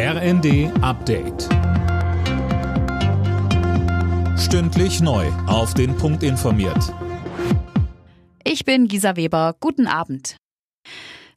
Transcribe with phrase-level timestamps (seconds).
[0.00, 1.48] RND Update.
[4.38, 5.26] Stündlich neu.
[5.48, 6.94] Auf den Punkt informiert.
[8.44, 9.56] Ich bin Gisa Weber.
[9.58, 10.36] Guten Abend.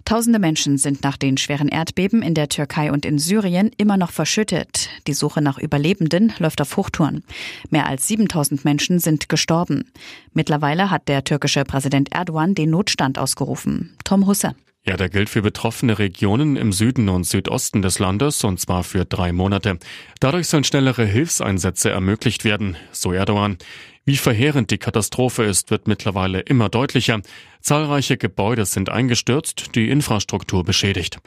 [0.05, 4.11] Tausende Menschen sind nach den schweren Erdbeben in der Türkei und in Syrien immer noch
[4.11, 4.89] verschüttet.
[5.07, 7.23] Die Suche nach Überlebenden läuft auf Hochtouren.
[7.71, 9.91] Mehr als 7000 Menschen sind gestorben.
[10.33, 13.97] Mittlerweile hat der türkische Präsident Erdogan den Notstand ausgerufen.
[14.03, 14.53] Tom Husse.
[14.83, 19.05] Ja, der gilt für betroffene Regionen im Süden und Südosten des Landes und zwar für
[19.05, 19.77] drei Monate.
[20.19, 23.57] Dadurch sollen schnellere Hilfseinsätze ermöglicht werden, so Erdogan.
[24.05, 27.21] Wie verheerend die Katastrophe ist, wird mittlerweile immer deutlicher.
[27.61, 31.19] Zahlreiche Gebäude sind eingestürzt, die Infrastruktur beschädigt.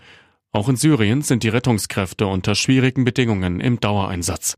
[0.50, 4.56] Auch in Syrien sind die Rettungskräfte unter schwierigen Bedingungen im Dauereinsatz.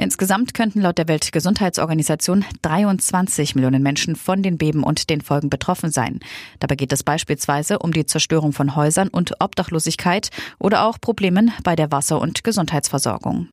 [0.00, 5.90] Insgesamt könnten laut der Weltgesundheitsorganisation 23 Millionen Menschen von den Beben und den Folgen betroffen
[5.90, 6.20] sein.
[6.58, 11.76] Dabei geht es beispielsweise um die Zerstörung von Häusern und Obdachlosigkeit oder auch Problemen bei
[11.76, 13.48] der Wasser- und Gesundheitsversorgung.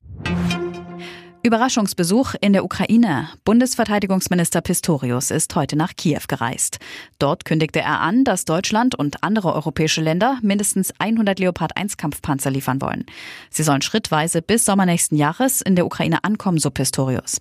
[1.48, 3.30] Überraschungsbesuch in der Ukraine.
[3.46, 6.78] Bundesverteidigungsminister Pistorius ist heute nach Kiew gereist.
[7.18, 12.50] Dort kündigte er an, dass Deutschland und andere europäische Länder mindestens 100 Leopard 1 Kampfpanzer
[12.50, 13.06] liefern wollen.
[13.48, 17.40] Sie sollen schrittweise bis Sommer nächsten Jahres in der Ukraine ankommen, so Pistorius.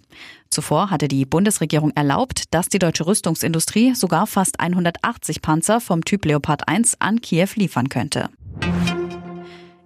[0.50, 6.24] Zuvor hatte die Bundesregierung erlaubt, dass die deutsche Rüstungsindustrie sogar fast 180 Panzer vom Typ
[6.24, 8.30] Leopard 1 an Kiew liefern könnte.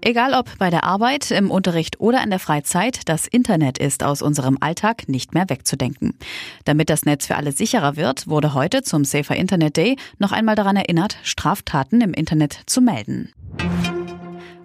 [0.03, 4.23] Egal ob bei der Arbeit, im Unterricht oder in der Freizeit, das Internet ist aus
[4.23, 6.17] unserem Alltag nicht mehr wegzudenken.
[6.65, 10.55] Damit das Netz für alle sicherer wird, wurde heute zum Safer Internet Day noch einmal
[10.55, 13.31] daran erinnert, Straftaten im Internet zu melden.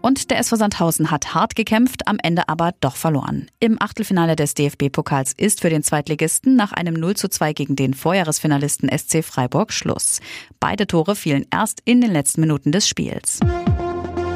[0.01, 3.51] Und der SV Sandhausen hat hart gekämpft, am Ende aber doch verloren.
[3.61, 7.92] Im Achtelfinale des DFB-Pokals ist für den Zweitligisten nach einem 0 zu 2 gegen den
[7.92, 10.20] Vorjahresfinalisten SC Freiburg Schluss.
[10.61, 13.41] Beide Tore fielen erst in den letzten Minuten des Spiels.